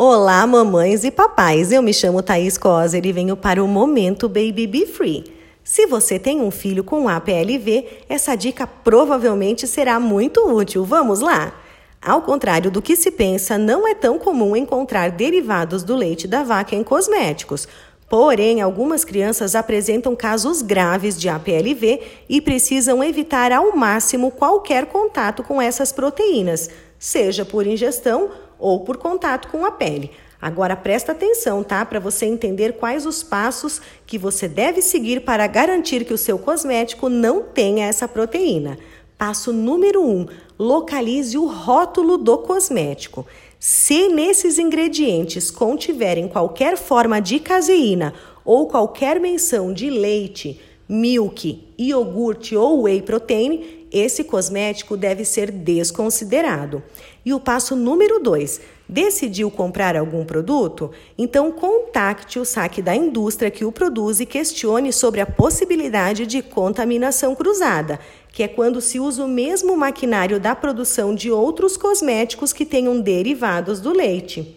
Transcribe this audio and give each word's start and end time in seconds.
Olá, 0.00 0.46
mamães 0.46 1.02
e 1.02 1.10
papais. 1.10 1.72
Eu 1.72 1.82
me 1.82 1.92
chamo 1.92 2.22
Thaís 2.22 2.56
Coser 2.56 3.04
e 3.04 3.10
venho 3.10 3.36
para 3.36 3.64
o 3.64 3.66
Momento 3.66 4.28
Baby 4.28 4.64
Be 4.64 4.86
Free. 4.86 5.24
Se 5.64 5.88
você 5.88 6.20
tem 6.20 6.40
um 6.40 6.52
filho 6.52 6.84
com 6.84 7.08
APLV, 7.08 7.84
essa 8.08 8.36
dica 8.36 8.64
provavelmente 8.64 9.66
será 9.66 9.98
muito 9.98 10.48
útil. 10.54 10.84
Vamos 10.84 11.18
lá? 11.18 11.52
Ao 12.00 12.22
contrário 12.22 12.70
do 12.70 12.80
que 12.80 12.94
se 12.94 13.10
pensa, 13.10 13.58
não 13.58 13.88
é 13.88 13.92
tão 13.92 14.20
comum 14.20 14.54
encontrar 14.54 15.10
derivados 15.10 15.82
do 15.82 15.96
leite 15.96 16.28
da 16.28 16.44
vaca 16.44 16.76
em 16.76 16.84
cosméticos. 16.84 17.66
Porém, 18.08 18.60
algumas 18.60 19.04
crianças 19.04 19.56
apresentam 19.56 20.14
casos 20.14 20.62
graves 20.62 21.18
de 21.18 21.28
APLV 21.28 22.00
e 22.28 22.40
precisam 22.40 23.02
evitar 23.02 23.50
ao 23.50 23.76
máximo 23.76 24.30
qualquer 24.30 24.86
contato 24.86 25.42
com 25.42 25.60
essas 25.60 25.90
proteínas, 25.90 26.70
seja 27.00 27.44
por 27.44 27.66
ingestão 27.66 28.30
ou 28.58 28.80
por 28.80 28.96
contato 28.96 29.48
com 29.48 29.64
a 29.64 29.70
pele. 29.70 30.10
Agora 30.40 30.76
presta 30.76 31.12
atenção, 31.12 31.64
tá? 31.64 31.84
Para 31.84 31.98
você 31.98 32.24
entender 32.26 32.74
quais 32.74 33.04
os 33.04 33.22
passos 33.22 33.80
que 34.06 34.16
você 34.16 34.46
deve 34.46 34.80
seguir 34.80 35.22
para 35.22 35.46
garantir 35.46 36.04
que 36.04 36.14
o 36.14 36.18
seu 36.18 36.38
cosmético 36.38 37.08
não 37.08 37.42
tenha 37.42 37.86
essa 37.86 38.06
proteína. 38.06 38.78
Passo 39.16 39.52
número 39.52 40.00
1: 40.00 40.06
um, 40.08 40.26
localize 40.56 41.36
o 41.36 41.46
rótulo 41.46 42.16
do 42.16 42.38
cosmético. 42.38 43.26
Se 43.58 44.08
nesses 44.08 44.58
ingredientes 44.58 45.50
contiverem 45.50 46.28
qualquer 46.28 46.76
forma 46.76 47.20
de 47.20 47.40
caseína 47.40 48.14
ou 48.44 48.68
qualquer 48.68 49.18
menção 49.18 49.72
de 49.72 49.90
leite, 49.90 50.60
milk, 50.88 51.74
iogurte 51.78 52.56
ou 52.56 52.82
whey 52.82 53.02
protein, 53.02 53.86
esse 53.92 54.24
cosmético 54.24 54.96
deve 54.96 55.24
ser 55.24 55.50
desconsiderado. 55.50 56.82
E 57.24 57.34
o 57.34 57.40
passo 57.40 57.76
número 57.76 58.18
2: 58.20 58.60
decidiu 58.88 59.50
comprar 59.50 59.96
algum 59.96 60.24
produto? 60.24 60.90
Então 61.16 61.52
contacte 61.52 62.38
o 62.38 62.44
saque 62.44 62.80
da 62.80 62.94
indústria 62.96 63.50
que 63.50 63.64
o 63.64 63.72
produz 63.72 64.20
e 64.20 64.26
questione 64.26 64.92
sobre 64.92 65.20
a 65.20 65.26
possibilidade 65.26 66.26
de 66.26 66.42
contaminação 66.42 67.34
cruzada, 67.34 68.00
que 68.32 68.42
é 68.42 68.48
quando 68.48 68.80
se 68.80 68.98
usa 68.98 69.24
o 69.24 69.28
mesmo 69.28 69.76
maquinário 69.76 70.40
da 70.40 70.54
produção 70.54 71.14
de 71.14 71.30
outros 71.30 71.76
cosméticos 71.76 72.52
que 72.52 72.64
tenham 72.64 73.00
derivados 73.00 73.80
do 73.80 73.92
leite. 73.92 74.56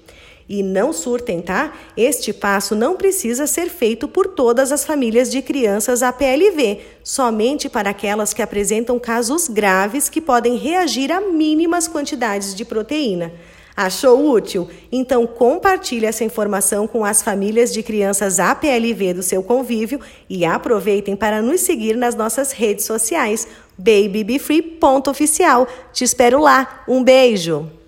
E 0.54 0.62
não 0.62 0.92
surtem, 0.92 1.42
tá? 1.42 1.72
Este 1.96 2.34
passo 2.34 2.76
não 2.76 2.98
precisa 2.98 3.48
ser 3.48 3.70
feito 3.70 4.06
por 4.06 4.28
todas 4.28 4.74
as 4.74 4.84
famílias 4.84 5.32
de 5.32 5.42
crianças 5.42 6.04
APLV, 6.04 6.80
somente 7.02 7.70
para 7.70 7.92
aquelas 7.92 8.34
que 8.34 8.42
apresentam 8.42 9.00
casos 9.00 9.48
graves 9.48 10.10
que 10.10 10.20
podem 10.20 10.58
reagir 10.58 11.10
a 11.10 11.22
mínimas 11.22 11.88
quantidades 11.88 12.54
de 12.54 12.66
proteína. 12.66 13.32
Achou 13.78 14.30
útil? 14.30 14.68
Então 14.92 15.26
compartilhe 15.26 16.06
essa 16.06 16.26
informação 16.26 16.86
com 16.86 17.06
as 17.06 17.22
famílias 17.22 17.72
de 17.72 17.82
crianças 17.82 18.38
APLV 18.38 19.14
do 19.14 19.24
seu 19.24 19.42
convívio 19.42 20.02
e 20.30 20.44
aproveitem 20.44 21.16
para 21.16 21.42
nos 21.42 21.62
seguir 21.62 21.96
nas 21.96 22.14
nossas 22.14 22.52
redes 22.52 22.84
sociais. 22.84 23.48
BabyBeFree.oficial. 23.78 25.66
Te 25.94 26.04
espero 26.04 26.42
lá. 26.42 26.84
Um 26.90 27.02
beijo! 27.02 27.81